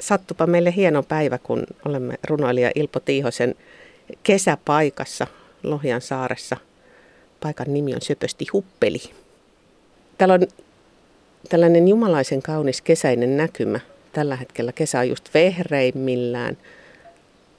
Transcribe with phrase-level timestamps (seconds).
[0.00, 3.54] sattupa meille hieno päivä, kun olemme runoilija Ilpo Tiihosen
[4.22, 5.26] kesäpaikassa
[5.62, 6.56] Lohjan saaressa.
[7.40, 9.00] Paikan nimi on Söpösti Huppeli.
[10.18, 10.46] Täällä on
[11.48, 13.80] tällainen jumalaisen kaunis kesäinen näkymä.
[14.12, 16.56] Tällä hetkellä kesä on just vehreimmillään.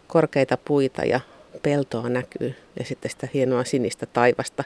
[0.08, 1.20] Korkeita puita ja
[1.62, 4.64] peltoa näkyy ja sitten sitä hienoa sinistä taivasta.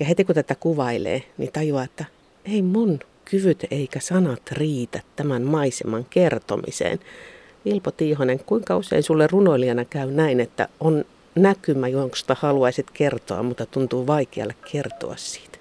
[0.00, 2.04] Ja heti kun tätä kuvailee, niin tajuaa, että
[2.44, 7.00] ei mun kyvyt eikä sanat riitä tämän maiseman kertomiseen.
[7.64, 13.66] Ilpo Tiihonen, kuinka usein sulle runoilijana käy näin, että on näkymä, josta haluaisit kertoa, mutta
[13.66, 15.58] tuntuu vaikealle kertoa siitä?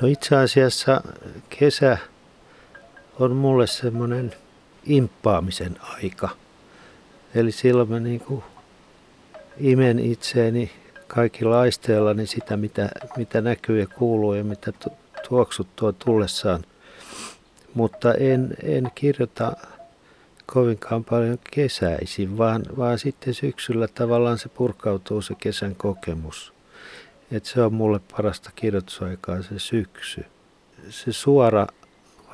[0.00, 1.02] No itse asiassa
[1.58, 1.98] kesä
[3.18, 4.34] on mulle semmoinen
[4.86, 6.28] imppaamisen aika.
[7.34, 8.42] Eli silloin mä niin kuin
[9.60, 10.70] imen itseeni
[11.06, 14.72] kaikilla aisteillani sitä, mitä, mitä näkyy ja kuuluu ja mitä
[15.28, 16.64] tuoksut tuo tullessaan.
[17.74, 19.52] Mutta en, en kirjoita
[20.46, 26.54] kovinkaan paljon kesäisin, vaan, vaan sitten syksyllä tavallaan se purkautuu se kesän kokemus.
[27.30, 30.24] Et se on mulle parasta kirjoitusaikaa se syksy.
[30.88, 31.66] Se suora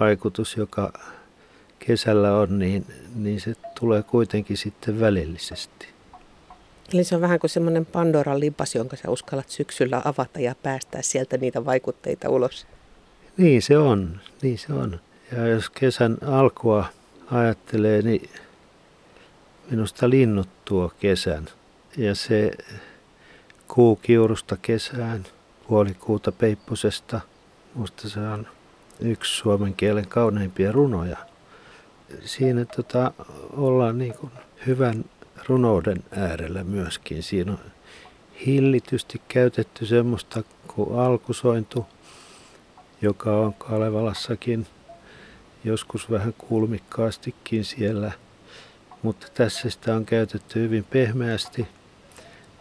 [0.00, 0.92] vaikutus, joka
[1.78, 5.88] kesällä on, niin, niin se tulee kuitenkin sitten välillisesti.
[6.94, 11.02] Eli se on vähän kuin semmoinen Pandoran lipas, jonka sä uskallat syksyllä avata ja päästää
[11.02, 12.66] sieltä niitä vaikutteita ulos.
[13.36, 15.00] Niin se on, niin se on.
[15.32, 16.84] Ja jos kesän alkua
[17.30, 18.30] ajattelee, niin
[19.70, 21.48] minusta linnut tuo kesän.
[21.96, 22.50] Ja se
[23.68, 25.24] kuu kiurusta kesään,
[25.68, 27.20] puolikuuta peipposesta,
[27.96, 28.46] se on
[29.00, 31.16] yksi suomen kielen kauneimpia runoja.
[32.24, 33.12] Siinä tota,
[33.56, 34.32] ollaan niin kuin
[34.66, 35.04] hyvän
[35.48, 37.22] runouden äärellä myöskin.
[37.22, 37.58] Siinä on
[38.46, 41.86] hillitysti käytetty semmoista kuin alkusointu,
[43.02, 44.66] joka on Kalevalassakin
[45.64, 48.12] joskus vähän kulmikkaastikin siellä,
[49.02, 51.66] mutta tässä sitä on käytetty hyvin pehmeästi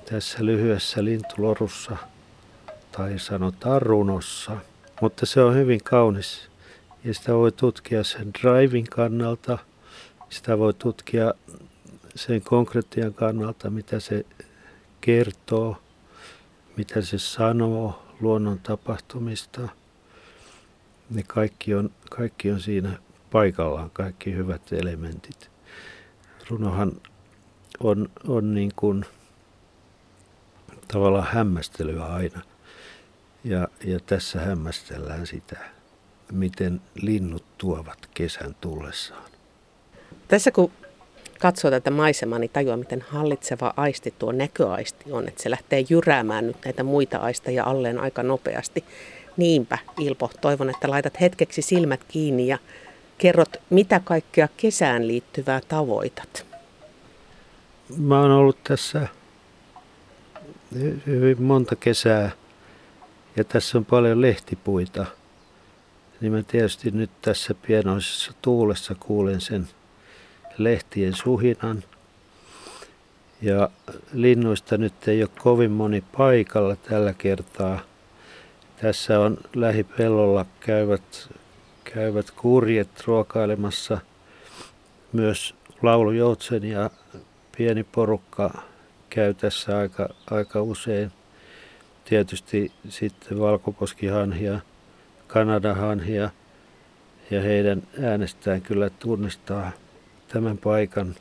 [0.09, 1.97] tässä lyhyessä lintulorussa
[2.91, 4.57] tai sanotaan runossa.
[5.01, 6.49] Mutta se on hyvin kaunis
[7.03, 9.57] ja sitä voi tutkia sen drivin kannalta,
[10.29, 11.33] sitä voi tutkia
[12.15, 14.25] sen konkretian kannalta, mitä se
[15.01, 15.77] kertoo,
[16.77, 19.69] mitä se sanoo luonnon tapahtumista.
[21.09, 22.99] Ne kaikki on, kaikki on siinä
[23.31, 25.49] paikallaan, kaikki hyvät elementit.
[26.49, 26.91] Runohan
[27.79, 29.05] on, on niin kuin
[30.87, 32.41] tavallaan hämmästelyä aina.
[33.43, 35.57] Ja, ja tässä hämmästellään sitä,
[36.31, 39.31] miten linnut tuovat kesän tullessaan.
[40.27, 40.71] Tässä kun
[41.39, 45.27] katsoo tätä maisemaa, niin tajuaa, miten hallitseva aisti tuo näköaisti on.
[45.27, 48.85] Että se lähtee jyräämään nyt näitä muita aisteja alleen aika nopeasti.
[49.39, 52.57] Niinpä, Ilpo, toivon, että laitat hetkeksi silmät kiinni ja
[53.17, 56.45] kerrot, mitä kaikkea kesään liittyvää tavoitat.
[57.97, 59.07] Mä oon ollut tässä
[61.05, 62.31] hyvin monta kesää
[63.35, 65.05] ja tässä on paljon lehtipuita.
[66.21, 69.67] Niin mä tietysti nyt tässä pienoisessa tuulessa kuulen sen
[70.57, 71.83] lehtien suhinan.
[73.41, 73.69] Ja
[74.13, 77.88] linnuista nyt ei ole kovin moni paikalla tällä kertaa.
[78.81, 81.29] Tässä on lähipellolla käyvät,
[81.83, 83.97] käyvät kurjet ruokailemassa.
[85.13, 86.89] Myös laulujoutsen ja
[87.57, 88.61] pieni porukka
[89.09, 91.11] käy tässä aika, aika usein.
[92.05, 94.59] Tietysti sitten valkoposkihanhia,
[95.27, 96.29] kanadahanhia
[97.31, 99.71] ja heidän äänestään kyllä tunnistaa
[100.27, 101.15] tämän paikan,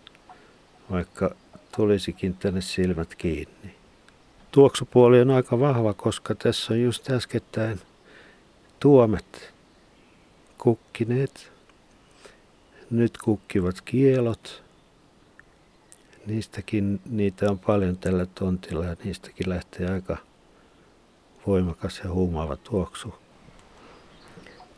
[0.91, 1.35] vaikka
[1.77, 3.78] tulisikin tänne silmät kiinni.
[4.51, 7.81] Tuoksupuoli on aika vahva, koska tässä on just äskettäin
[8.81, 9.55] tuomet
[10.59, 11.53] kukkineet.
[12.91, 14.63] Nyt kukkivat kielot.
[16.27, 20.17] Niistäkin, niitä on paljon tällä tontilla ja niistäkin lähtee aika
[21.47, 23.15] voimakas ja huumaava tuoksu.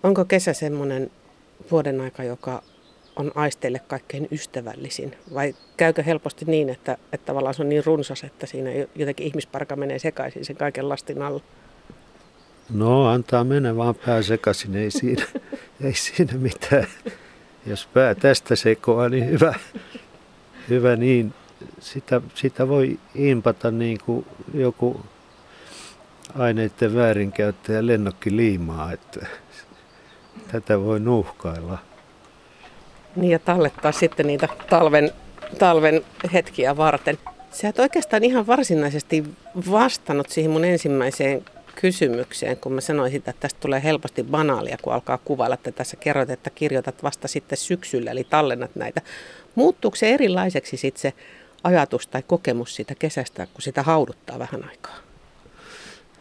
[0.02, 1.10] Onko kesä semmoinen
[1.70, 2.62] vuoden aika, joka
[3.16, 5.16] on aisteille kaikkein ystävällisin?
[5.34, 9.76] Vai käykö helposti niin, että, että tavallaan se on niin runsas, että siinä jotenkin ihmisparka
[9.76, 11.40] menee sekaisin sen kaiken lastin alla?
[12.70, 15.26] No antaa mennä vaan pää sekaisin, ei siinä,
[15.84, 16.86] ei siinä mitään.
[17.66, 19.54] Jos pää tästä sekoaa, niin hyvä,
[20.68, 21.34] hyvä niin.
[21.80, 25.00] Sitä, sitä voi impata niin kuin joku
[26.34, 29.26] aineiden väärinkäyttäjä lennokki liimaa, että
[30.52, 31.78] tätä voi nuhkailla.
[33.16, 35.10] Niin ja tallettaa sitten niitä talven,
[35.58, 37.18] talven hetkiä varten.
[37.52, 39.24] Sä et oikeastaan ihan varsinaisesti
[39.70, 44.92] vastannut siihen mun ensimmäiseen kysymykseen, kun mä sanoin sitä, että tästä tulee helposti banaalia, kun
[44.92, 49.02] alkaa kuvailla, että tässä kerroit, että kirjoitat vasta sitten syksyllä, eli tallennat näitä.
[49.54, 51.12] Muuttuuko se erilaiseksi sitten se
[51.64, 54.96] ajatus tai kokemus siitä kesästä, kun sitä hauduttaa vähän aikaa?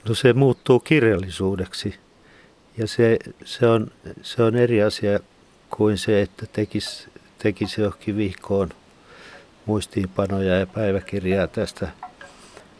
[0.09, 1.95] No se muuttuu kirjallisuudeksi
[2.77, 3.91] ja se, se, on,
[4.21, 5.19] se on eri asia
[5.69, 7.07] kuin se, että tekisi,
[7.37, 8.69] tekisi johonkin vihkoon
[9.65, 11.87] muistiinpanoja ja päiväkirjaa tästä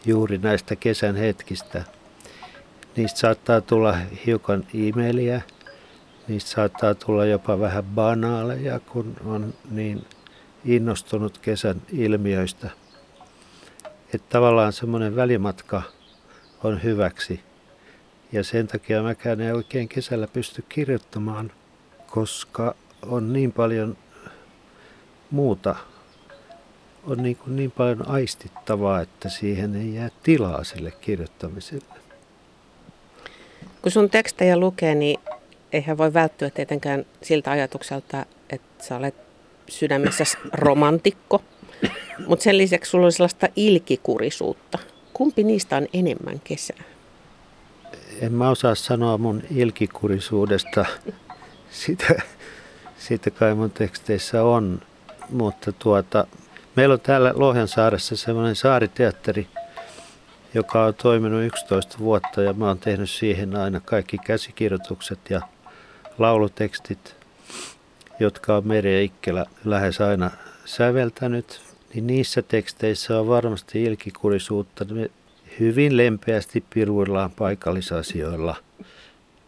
[0.06, 1.84] juuri näistä kesän hetkistä.
[2.96, 5.42] Niistä saattaa tulla hiukan e-mailia,
[6.28, 10.06] niistä saattaa tulla jopa vähän banaaleja, kun on niin
[10.66, 12.70] innostunut kesän ilmiöistä.
[14.14, 15.82] Että tavallaan semmoinen välimatka
[16.64, 17.40] on hyväksi.
[18.32, 21.52] Ja sen takia mäkään en oikein kesällä pysty kirjoittamaan,
[22.12, 23.98] koska on niin paljon
[25.32, 25.76] muuta
[27.04, 31.96] on niin, kuin niin paljon aistittavaa, että siihen ei jää tilaa sille kirjoittamiselle.
[33.82, 35.20] Kun sun tekstejä lukee, niin
[35.74, 39.16] eihän voi välttyä tietenkään siltä ajatukselta, että sä olet
[39.70, 40.24] sydämessä
[40.54, 41.42] romantikko,
[42.28, 44.80] mutta sen lisäksi sulla on sellaista ilkikurisuutta.
[45.14, 46.84] Kumpi niistä on enemmän kesää?
[48.22, 50.86] En mä osaa sanoa mun ilkikurisuudesta.
[51.72, 52.22] Sitä,
[52.98, 54.82] sitä kai mun teksteissä on,
[55.30, 56.26] mutta tuota,
[56.80, 59.48] Meillä on täällä Lohjansaaressa semmoinen saariteatteri,
[60.54, 65.42] joka on toiminut 11 vuotta ja mä oon tehnyt siihen aina kaikki käsikirjoitukset ja
[66.18, 67.16] laulutekstit,
[68.20, 70.32] jotka on Meri Ikkelä lähes aina
[70.66, 71.62] säveltänyt.
[71.94, 74.86] Niin niissä teksteissä on varmasti ilkikurisuutta.
[74.86, 75.10] Me
[75.60, 78.56] hyvin lempeästi piruillaan paikallisasioilla,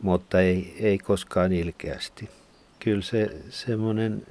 [0.02, 2.30] mutta ei, ei koskaan ilkeästi
[2.84, 4.26] kyllä se semmoinen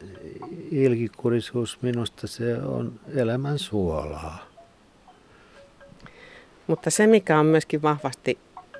[0.70, 4.46] ilkikurisuus minusta se on elämän suolaa.
[6.66, 8.38] Mutta se, mikä on myöskin vahvasti,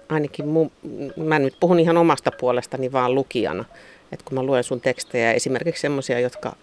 [0.09, 0.73] ainakin mun,
[1.17, 3.65] mä nyt puhun ihan omasta puolestani vaan lukijana,
[4.13, 6.57] että kun mä luen sun tekstejä, esimerkiksi semmoisia, jotka,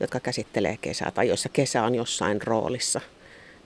[0.00, 3.00] jotka käsittelee kesää tai joissa kesä on jossain roolissa,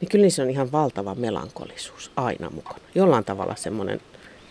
[0.01, 2.81] niin kyllä se on ihan valtava melankolisuus aina mukana.
[2.95, 4.01] Jollain tavalla semmoinen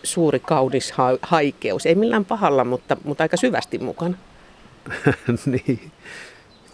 [0.04, 1.86] suuri kaunis ha- haikeus.
[1.86, 4.18] Ei millään pahalla, mutta, mutta aika syvästi mukana.
[5.46, 5.92] niin.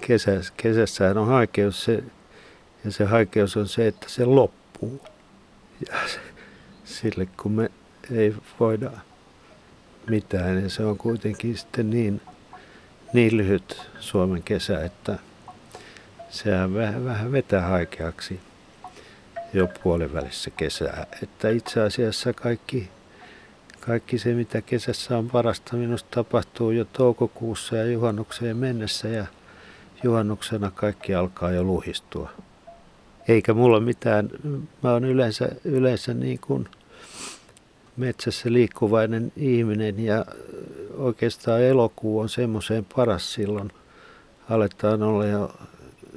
[0.01, 2.03] Kesäs, kesässähän on haikeus se,
[2.85, 5.01] ja se haikeus on se, että se loppuu.
[5.89, 6.19] Ja se,
[6.85, 7.71] sille kun me
[8.11, 8.91] ei voida
[10.09, 12.21] mitään, niin se on kuitenkin sitten niin,
[13.13, 15.19] niin lyhyt Suomen kesä, että
[16.29, 18.39] sehän vähän, vähän vetää haikeaksi
[19.53, 21.07] jo puolivälissä kesää.
[21.23, 22.89] Että itse asiassa kaikki
[23.85, 29.25] kaikki se, mitä kesässä on parasta, minusta tapahtuu jo toukokuussa ja juhannukseen mennessä ja
[30.03, 32.31] juhannuksena kaikki alkaa jo luhistua.
[33.27, 34.29] Eikä mulla mitään,
[34.83, 36.67] mä oon yleensä, yleensä niin kuin
[37.97, 40.25] metsässä liikkuvainen ihminen ja
[40.97, 43.71] oikeastaan elokuu on semmoiseen paras silloin.
[44.49, 45.51] Aletaan olla jo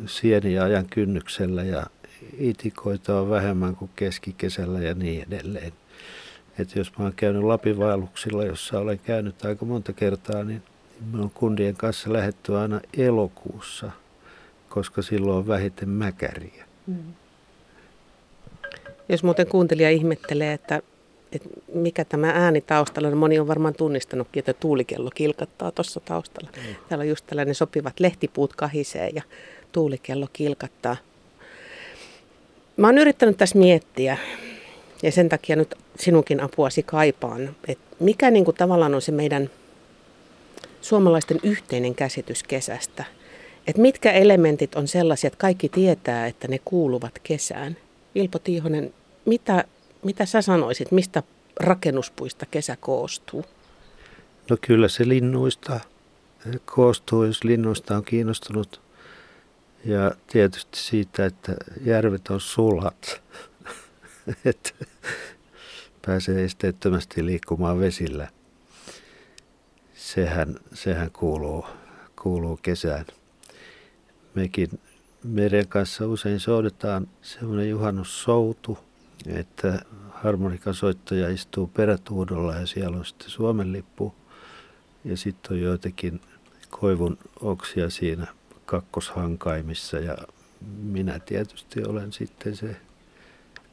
[0.07, 1.87] sieniajan kynnyksellä ja
[2.39, 5.73] itikoita on vähemmän kuin keskikesällä ja niin edelleen.
[6.59, 10.63] Että jos mä oon käynyt Lapin vaelluksilla, jossa olen käynyt aika monta kertaa, niin
[11.13, 13.91] me on kundien kanssa lähetty aina elokuussa,
[14.69, 16.65] koska silloin on vähiten mäkäriä.
[16.87, 16.97] Mm.
[19.09, 20.83] Jos muuten kuuntelija ihmettelee, että,
[21.33, 26.51] että mikä tämä ääni taustalla, niin moni on varmaan tunnistanutkin, että tuulikello kilkattaa tuossa taustalla.
[26.57, 26.75] Mm.
[26.89, 29.23] Täällä on just tällainen sopivat lehtipuut kahisee ja
[29.73, 30.97] tuulikello kilkattaa.
[32.77, 34.19] Mä oon yrittänyt tässä miettiä,
[35.03, 39.51] ja sen takia nyt sinunkin apuasi kaipaan, että mikä niin kuin tavallaan on se meidän
[40.81, 43.05] suomalaisten yhteinen käsitys kesästä.
[43.67, 47.77] Että mitkä elementit on sellaisia, että kaikki tietää, että ne kuuluvat kesään.
[48.15, 49.65] Ilpo Tiihonen, mitä,
[50.03, 51.23] mitä sä sanoisit, mistä
[51.61, 53.45] rakennuspuista kesä koostuu?
[54.51, 55.81] No kyllä se linnuista
[56.65, 58.81] koostuu, jos linnuista on kiinnostunut.
[59.85, 63.23] Ja tietysti siitä, että järvet on sulat.
[64.45, 64.71] että
[66.07, 68.29] pääsee esteettömästi liikkumaan vesillä.
[69.95, 71.67] Sehän, sehän kuuluu,
[72.23, 73.07] kuuluu kesään.
[74.35, 74.81] Mekin
[75.25, 78.79] meidän kanssa usein soudetaan semmoinen juhannussoutu,
[79.27, 84.15] että harmonikasoittaja istuu perätuudolla ja siellä on sitten Suomen lippu.
[85.05, 86.21] Ja sitten on joitakin
[86.71, 88.27] koivun oksia siinä
[88.67, 90.17] kakkoshankaimissa ja
[90.83, 92.77] minä tietysti olen sitten se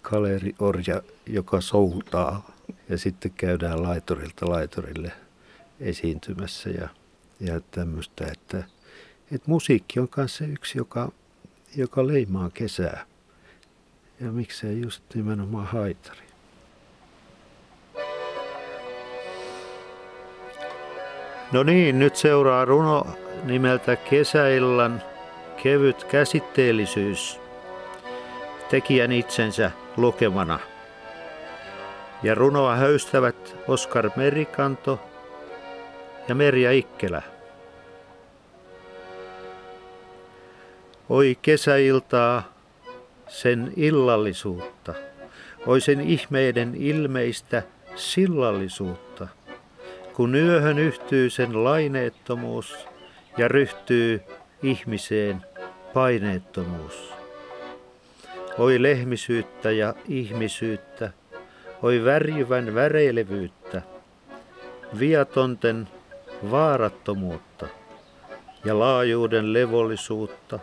[0.10, 2.52] kaleeriorja, joka soutaa.
[2.90, 5.12] Ja sitten käydään laitorilta laitorille
[5.80, 6.90] esiintymässä ja,
[7.40, 8.58] ja tämmöistä, että,
[9.32, 11.12] että musiikki on myös se yksi, joka,
[11.76, 13.06] joka leimaa kesää.
[14.20, 16.26] Ja miksei just nimenomaan haitari.
[21.52, 23.08] No niin, nyt seuraa runo
[23.44, 25.02] nimeltä Kesäillan
[25.64, 27.40] kevyt käsitteellisyys.
[28.70, 30.60] Tekijän itsensä lukemana.
[32.24, 35.00] Ja runoa höystävät Oskar Merikanto
[36.28, 37.22] ja Merja Ikkelä.
[41.10, 42.44] Oi kesäiltaa,
[43.28, 44.94] sen illallisuutta,
[45.66, 47.64] oi sen ihmeiden ilmeistä
[47.96, 49.28] sillallisuutta,
[50.14, 52.88] kun yöhön yhtyy sen laineettomuus
[53.38, 54.22] ja ryhtyy
[54.64, 55.42] ihmiseen
[55.94, 57.15] paineettomuus.
[58.58, 61.12] Oi lehmisyyttä ja ihmisyyttä,
[61.82, 63.82] oi värjyvän väreilevyyttä,
[65.00, 65.88] viatonten
[66.52, 67.68] vaarattomuutta
[68.66, 70.60] ja laajuuden levollisuutta,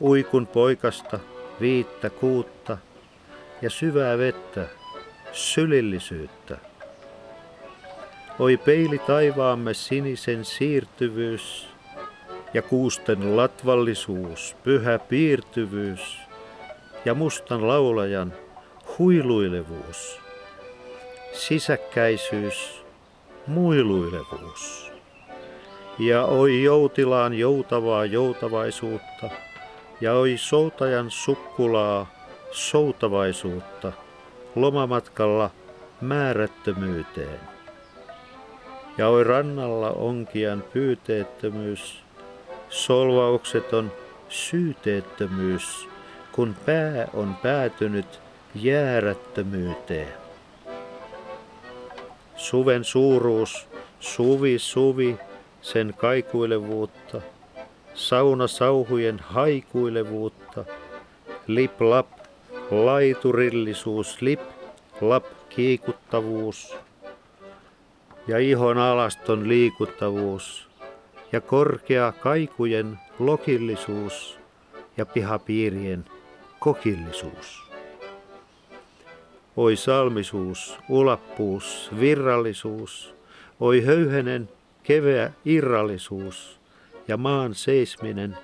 [0.00, 1.18] uikun poikasta
[1.60, 2.78] viittä kuutta
[3.62, 4.66] ja syvää vettä,
[5.32, 6.56] sylillisyyttä.
[8.38, 11.68] Oi peili taivaamme sinisen siirtyvyys
[12.54, 16.23] ja kuusten latvallisuus, pyhä piirtyvyys
[17.04, 18.32] ja mustan laulajan
[18.98, 20.20] huiluilevuus,
[21.32, 22.84] sisäkkäisyys,
[23.46, 24.92] muiluilevuus.
[25.98, 29.30] Ja oi joutilaan joutavaa joutavaisuutta,
[30.00, 32.06] ja oi soutajan sukkulaa
[32.50, 33.92] soutavaisuutta
[34.54, 35.50] lomamatkalla
[36.00, 37.40] määrättömyyteen.
[38.98, 42.02] Ja oi rannalla onkian pyyteettömyys,
[42.68, 43.92] solvaukseton
[44.28, 45.88] syyteettömyys,
[46.34, 48.20] kun pää on päätynyt
[48.54, 50.08] jäärättömyyteen.
[52.36, 53.68] Suven suuruus,
[54.00, 55.16] suvi suvi,
[55.62, 57.20] sen kaikuilevuutta,
[57.94, 60.64] sauna sauhujen haikuilevuutta,
[61.46, 62.06] lip lap,
[62.70, 64.40] laiturillisuus, lip
[65.00, 66.76] lap kiikuttavuus.
[68.26, 70.68] Ja ihon alaston liikuttavuus.
[71.32, 74.38] Ja korkea kaikujen lokillisuus.
[74.96, 76.04] Ja pihapiirien
[76.64, 77.62] kokillisuus.
[79.56, 83.14] Oi salmisuus, ulappuus, virrallisuus,
[83.60, 84.48] oi höyhenen
[84.82, 86.60] keveä irrallisuus.
[87.08, 88.36] Ja maan seisminen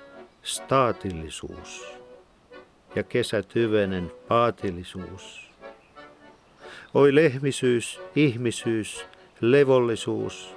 [0.43, 1.93] staatillisuus.
[2.95, 5.51] Ja kesätyvenen paatillisuus.
[6.93, 9.05] Oi lehmisyys, ihmisyys,
[9.39, 10.55] levollisuus,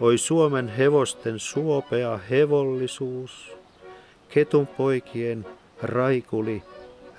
[0.00, 3.56] oi Suomen hevosten suopea hevollisuus,
[4.28, 5.46] ketun poikien
[5.82, 6.62] raikuli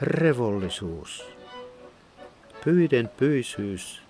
[0.01, 1.25] revollisuus.
[2.65, 4.01] Pyiden pyisyys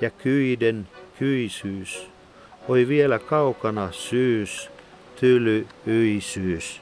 [0.00, 2.06] ja kyiden kyisyys,
[2.68, 4.70] oi vielä kaukana syys,
[5.20, 6.80] tyly yisyys.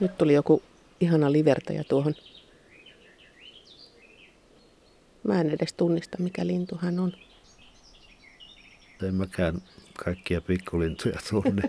[0.00, 0.62] Nyt tuli joku
[1.00, 2.14] ihana livertäjä tuohon.
[5.22, 7.12] Mä en edes tunnista, mikä lintu hän on.
[9.08, 9.62] En mäkään
[10.04, 11.62] kaikkia pikkulintuja tunne.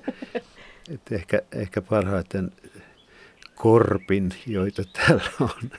[0.93, 2.51] Et ehkä, ehkä parhaiten
[3.55, 5.71] korpin, joita täällä on.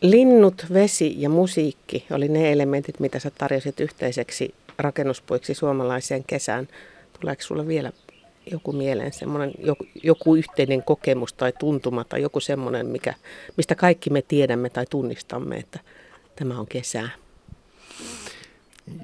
[0.00, 6.68] Linnut, vesi ja musiikki oli ne elementit, mitä sä tarjosit yhteiseksi rakennuspuiksi suomalaiseen kesään.
[7.20, 7.92] Tuleeko sulle vielä
[8.50, 13.14] joku mieleen, semmoinen, joku, joku yhteinen kokemus tai tuntuma tai joku semmoinen, mikä,
[13.56, 15.80] mistä kaikki me tiedämme tai tunnistamme, että
[16.36, 17.08] tämä on kesää?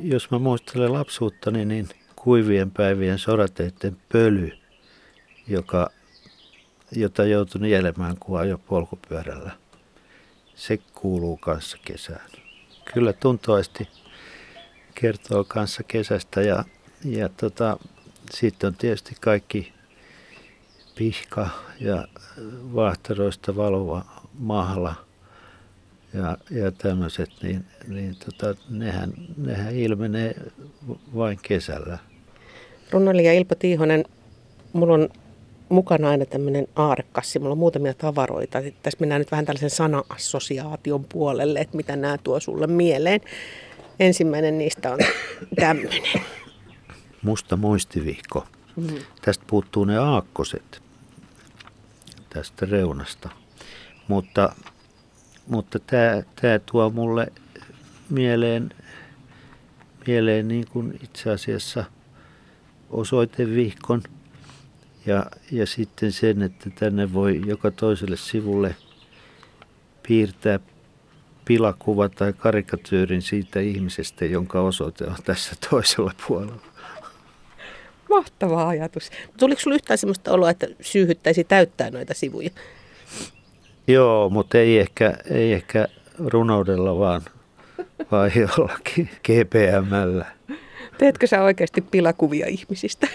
[0.00, 4.52] Jos mä muistelen lapsuuttani, niin kuivien päivien sorateiden pöly,
[5.48, 5.90] joka,
[6.92, 9.50] jota joutui nielemään, kun ajo polkupyörällä.
[10.54, 12.30] Se kuuluu kanssa kesään.
[12.94, 13.88] Kyllä tuntoisesti
[14.94, 16.64] kertoo kanssa kesästä ja,
[17.04, 17.78] ja tota,
[18.30, 19.72] sitten on tietysti kaikki
[20.94, 21.48] pihka
[21.80, 22.08] ja
[22.74, 24.04] vahteroista valova
[24.38, 24.94] mahla
[26.14, 30.34] ja, ja tämmöiset, niin, niin tota, nehän, nehän ilmenee
[31.14, 31.98] vain kesällä.
[32.90, 34.04] Runoilija Ilpo Tiihonen,
[34.72, 35.08] mulla on
[35.70, 37.38] mukana aina tämmöinen aarekassi.
[37.38, 38.58] Mulla on muutamia tavaroita.
[38.82, 43.20] Tässä mennään nyt vähän tällaisen sana-assosiaation puolelle, että mitä nämä tuo sulle mieleen.
[44.00, 44.98] Ensimmäinen niistä on
[45.60, 46.02] tämmöinen.
[47.22, 48.46] Musta muistivihko.
[48.76, 48.86] Mm.
[49.22, 50.82] Tästä puuttuu ne aakkoset
[52.30, 53.28] tästä reunasta.
[54.08, 54.54] Mutta,
[55.46, 57.32] mutta tämä, tämä tuo mulle
[58.10, 58.70] mieleen,
[60.06, 61.84] mieleen niin kuin itse asiassa–
[62.90, 64.02] osoitevihkon
[65.10, 68.76] ja, ja sitten sen, että tänne voi joka toiselle sivulle
[70.08, 70.60] piirtää
[71.44, 76.60] pilakuva tai karikatyyrin siitä ihmisestä, jonka osoite on tässä toisella puolella.
[78.10, 79.10] Mahtava ajatus.
[79.38, 82.50] Tuliko sinulla yhtään sellaista oloa, että syyhyttäisi täyttää noita sivuja?
[83.86, 85.88] Joo, mutta ei ehkä, ei ehkä
[86.18, 87.22] runoudella, vaan,
[88.10, 90.26] vai jollakin GPMllä.
[90.98, 93.08] Teetkö sä oikeasti pilakuvia ihmisistä?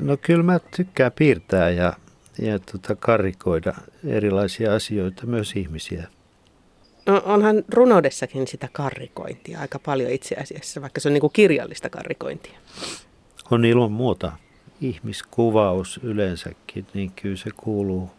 [0.00, 1.92] No kyllä mä tykkään piirtää ja,
[2.38, 6.08] ja tota, karikoida erilaisia asioita, myös ihmisiä.
[7.06, 11.90] No, onhan runoudessakin sitä karrikointia aika paljon itse asiassa, vaikka se on niin kuin kirjallista
[11.90, 12.58] karrikointia.
[13.50, 14.32] On ilman muuta.
[14.80, 18.10] Ihmiskuvaus yleensäkin, niin kyllä se kuuluu,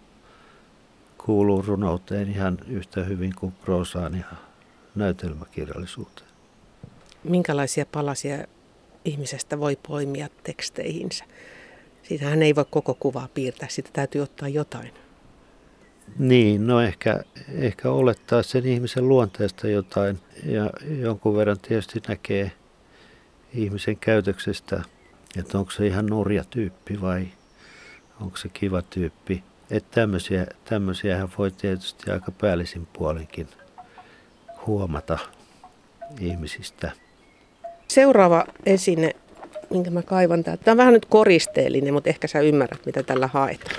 [1.17, 4.37] kuuluu runouteen ihan yhtä hyvin kuin proosaan ja
[4.95, 6.29] näytelmäkirjallisuuteen.
[7.23, 8.37] Minkälaisia palasia
[9.05, 11.25] ihmisestä voi poimia teksteihinsä?
[12.03, 14.91] Siitähän ei voi koko kuvaa piirtää, sitä täytyy ottaa jotain.
[16.19, 20.69] Niin, no ehkä, ehkä olettaa sen ihmisen luonteesta jotain ja
[20.99, 22.51] jonkun verran tietysti näkee
[23.53, 24.83] ihmisen käytöksestä,
[25.37, 27.27] että onko se ihan nurja tyyppi vai
[28.21, 29.43] onko se kiva tyyppi.
[29.71, 33.47] Että tämmöisiä, tämmöisiähän voi tietysti aika päällisin puolenkin
[34.67, 35.17] huomata
[36.19, 36.91] ihmisistä.
[37.87, 39.15] Seuraava esine,
[39.73, 40.63] minkä mä kaivan täältä.
[40.63, 43.75] Tämä on vähän nyt koristeellinen, mutta ehkä sä ymmärrät, mitä tällä haetaan.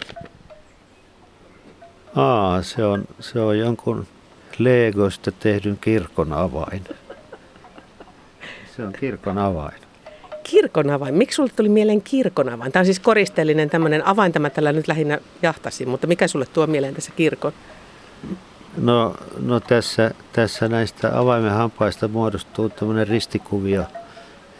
[2.14, 4.06] Aa, se on, se on jonkun
[4.58, 6.84] Legosta tehdyn kirkon avain.
[8.76, 9.74] Se on kirkon avain.
[10.42, 11.14] Kirkon avain.
[11.14, 12.72] Miksi sulle tuli mieleen kirkon avain?
[12.72, 16.66] Tämä on siis koristeellinen tämmöinen avain, tämä tällä nyt lähinnä jahtasi, mutta mikä sulle tuo
[16.66, 17.52] mieleen tässä kirkon?
[18.76, 23.84] No, no tässä, tässä näistä avaimen hampaista muodostuu tämmöinen ristikuvio.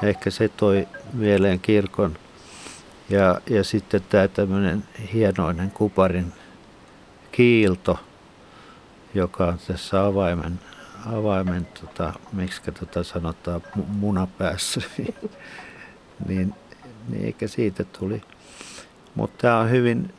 [0.05, 2.19] Ehkä se toi mieleen kirkon.
[3.11, 6.33] Ja, ja sitten tämä tämmöinen hienoinen kuparin
[7.33, 7.99] kiilto,
[9.15, 10.61] joka on tässä avaimen,
[11.07, 14.81] avaimen tota, miksi tota sanotaan, munapäässä,
[16.29, 16.55] niin,
[17.09, 18.23] niin eikä siitä tuli.
[19.15, 20.15] Mutta tämä on hyvin,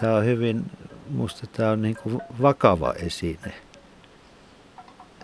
[0.00, 0.70] tämä on hyvin,
[1.10, 3.52] musta tämä on niin kuin vakava esine.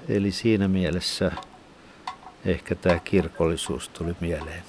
[0.08, 1.32] Eli siinä mielessä
[2.46, 4.62] ehkä tämä kirkollisuus tuli mieleen.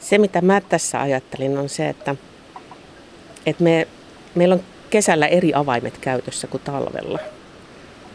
[0.00, 2.14] Se, mitä mä tässä ajattelin, on se, että,
[3.46, 3.88] että me,
[4.34, 7.18] meillä on kesällä eri avaimet käytössä kuin talvella.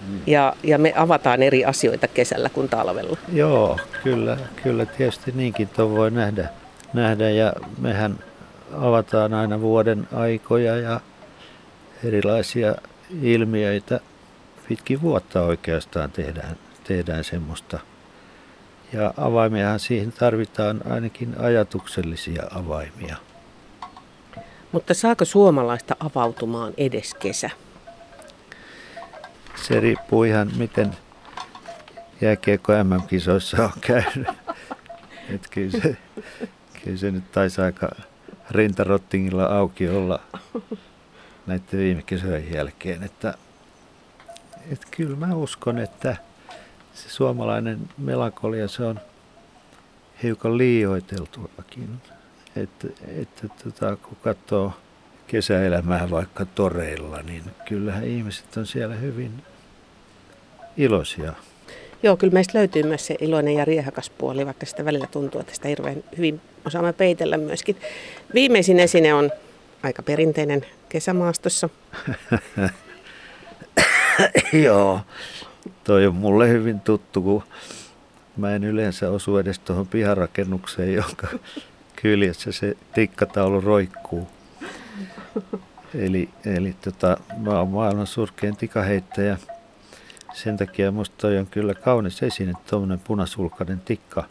[0.08, 0.20] Mm.
[0.28, 3.18] Ja, ja me avataan eri asioita kesällä kuin talvella.
[3.34, 6.50] Joo, kyllä, kyllä tietysti niinkin tuo voi nähdä,
[6.94, 7.30] nähdä.
[7.30, 8.20] Ja mehän
[8.74, 11.00] avataan aina vuoden aikoja ja
[12.04, 12.76] erilaisia
[13.22, 14.00] ilmiöitä.
[14.68, 17.80] Pitkin vuotta oikeastaan tehdään, tehdään semmoista.
[18.94, 23.18] Ja avaimiahan siihen tarvitaan ainakin ajatuksellisia avaimia.
[24.72, 27.50] Mutta saako suomalaista avautumaan edes kesä?
[29.56, 30.92] Se riippuu ihan miten
[32.22, 34.28] jääkiekko MM-kisoissa on käynyt.
[35.30, 35.98] Et kyllä, se,
[36.84, 37.90] kyllä se nyt taisi aika
[38.52, 40.20] rintarottingilla auki olla
[41.48, 43.04] näiden viime kisojen jälkeen.
[43.04, 43.34] Että,
[44.72, 46.18] että kyllä mä uskon, että
[46.94, 49.00] se suomalainen melankolia se on
[50.24, 51.90] hiukan liioiteltuakin.
[52.56, 54.74] Että, että tota, kun katsoo
[55.28, 59.32] kesäelämää vaikka toreilla, niin kyllähän ihmiset on siellä hyvin
[60.78, 61.34] iloisia.
[62.04, 65.56] Joo, kyllä meistä löytyy myös se iloinen ja riehakas puoli, vaikka sitä välillä tuntuu, että
[65.56, 67.78] sitä hirveän hyvin osaamme peitellä myöskin.
[68.34, 69.32] Viimeisin esine on
[69.84, 71.70] aika perinteinen kesämaastossa.
[74.66, 75.00] Joo,
[75.84, 77.44] toi on mulle hyvin tuttu, kun
[78.38, 81.28] mä en yleensä osu edes tuohon piharakennukseen, jonka
[81.96, 84.28] kyljessä se tikkataulu roikkuu.
[85.96, 89.38] Eli, eli tota, mä oon maailman surkein tikaheittäjä.
[90.34, 94.24] Sen takia musta toi on kyllä kaunis esine, tuommoinen punasulkainen tikka.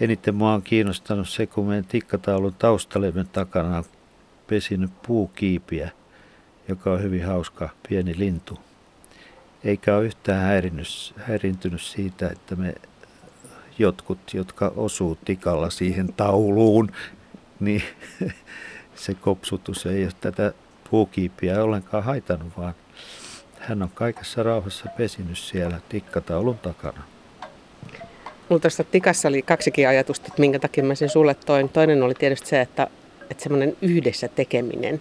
[0.00, 3.84] Eniten mua on kiinnostanut se, kun meidän tikkataulun taustalevyn takana on
[4.46, 5.90] pesinyt puukiipiä,
[6.68, 8.58] joka on hyvin hauska pieni lintu.
[9.64, 10.62] Eikä ole yhtään
[11.16, 12.74] häirintynyt siitä, että me
[13.78, 16.92] jotkut, jotka osuu tikalla siihen tauluun,
[17.60, 17.82] niin
[18.94, 20.52] se kopsutus ei ole tätä
[20.90, 22.74] puukiipiä ollenkaan haitannut, vaan
[23.58, 27.02] hän on kaikessa rauhassa pesinyt siellä tikkataulun takana.
[28.48, 31.68] Mulla tuossa tikassa oli kaksikin ajatusta, että minkä takia mä sen sulle toin.
[31.68, 32.86] Toinen oli tietysti se, että,
[33.30, 35.00] että semmoinen yhdessä tekeminen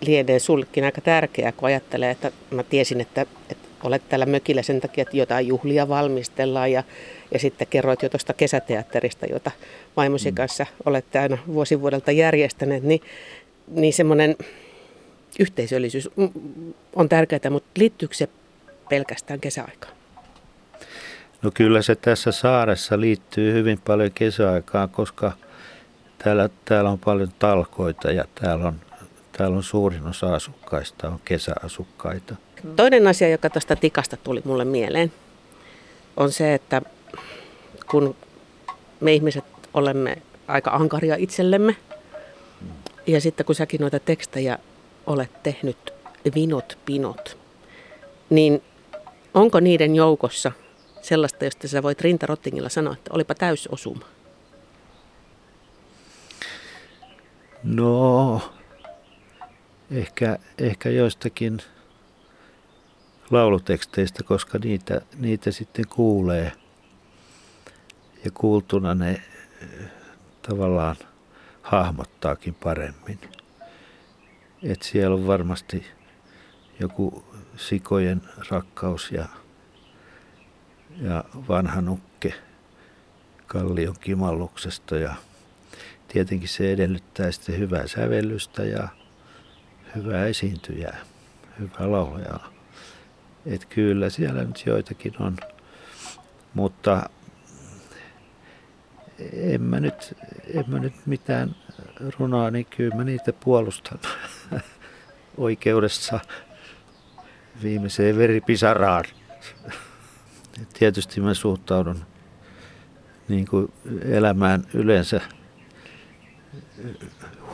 [0.00, 4.80] lienee sullekin aika tärkeää, kun ajattelee, että mä tiesin, että, että olet täällä mökillä sen
[4.80, 6.82] takia, että jotain juhlia valmistellaan ja,
[7.32, 9.50] ja sitten kerroit jo tuosta kesäteatterista, jota
[9.96, 10.34] vaimosi mm.
[10.34, 13.00] kanssa olette aina vuosivuodelta järjestäneet, niin,
[13.68, 14.36] niin semmoinen
[15.38, 16.10] yhteisöllisyys
[16.96, 18.28] on tärkeää, mutta liittyykö se
[18.88, 19.96] pelkästään kesäaikaan?
[21.42, 25.32] No kyllä se tässä saaressa liittyy hyvin paljon kesäaikaan, koska
[26.18, 28.80] täällä, täällä on paljon talkoita ja täällä on,
[29.32, 32.36] täällä on suurin osa asukkaista on kesäasukkaita.
[32.76, 35.12] Toinen asia, joka tuosta tikasta tuli mulle mieleen,
[36.16, 36.82] on se, että
[37.90, 38.16] kun
[39.00, 40.16] me ihmiset olemme
[40.48, 41.76] aika ankaria itsellemme,
[43.06, 44.58] ja sitten kun säkin noita tekstejä
[45.06, 45.92] olet tehnyt,
[46.34, 47.38] vinot, pinot,
[48.30, 48.62] niin
[49.34, 50.52] onko niiden joukossa
[51.02, 54.06] sellaista, josta sä voit rintarottingilla sanoa, että olipa täysosuma?
[57.64, 58.40] No,
[59.90, 61.58] ehkä, ehkä joistakin
[63.30, 66.52] lauluteksteistä, koska niitä, niitä sitten kuulee.
[68.24, 69.90] Ja kuultuna ne eh,
[70.42, 70.96] tavallaan
[71.62, 73.18] hahmottaakin paremmin.
[74.62, 75.86] Et siellä on varmasti
[76.80, 77.24] joku
[77.56, 79.28] sikojen rakkaus ja,
[81.02, 82.34] ja vanha nukke
[83.46, 85.14] kallion kimalluksesta ja
[86.08, 88.88] tietenkin se edellyttää sitten hyvää sävellystä ja
[89.96, 90.96] hyvää esiintyjää,
[91.58, 92.55] hyvää laulajaa.
[93.46, 95.36] Et kyllä siellä nyt joitakin on,
[96.54, 97.10] mutta
[99.32, 100.14] en mä nyt,
[100.54, 101.56] en mä nyt mitään
[102.18, 103.98] runoa, niin kyllä mä niitä puolustan
[105.36, 106.20] oikeudessa
[107.62, 109.04] viimeiseen veripisaraan.
[110.78, 112.04] Tietysti mä suhtaudun
[113.28, 113.72] niin kuin
[114.04, 115.20] elämään yleensä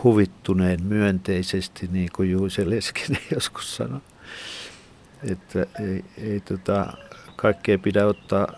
[0.05, 4.01] huvittuneen myönteisesti, niin kuin Juise Leskinen joskus sanoi.
[5.31, 6.93] Että ei, ei tota,
[7.37, 8.49] kaikkea pidä ottaa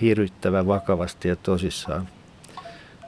[0.00, 2.08] hirvittävän vakavasti ja tosissaan,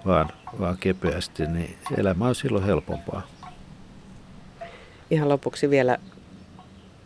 [0.06, 0.28] vaan,
[0.60, 3.26] vaan kepeästi, niin elämä on silloin helpompaa.
[5.10, 5.98] Ihan lopuksi vielä,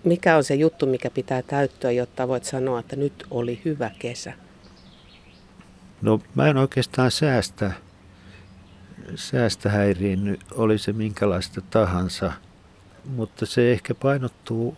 [0.04, 4.33] mikä on se juttu, mikä pitää täyttyä, jotta voit sanoa, että nyt oli hyvä kesä?
[6.02, 7.72] No mä en oikeastaan säästä
[9.14, 12.33] säästä häiriinny, oli se minkälaista tahansa,
[13.04, 14.76] mutta se ehkä painottuu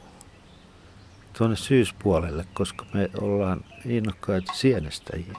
[1.39, 5.39] tuonne syyspuolelle, koska me ollaan innokkaita sienestäjiä.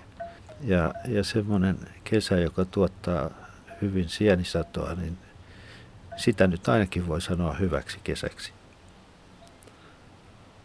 [0.63, 3.29] Ja, ja semmoinen kesä, joka tuottaa
[3.81, 5.17] hyvin sienisatoa, niin
[6.17, 8.53] sitä nyt ainakin voi sanoa hyväksi kesäksi.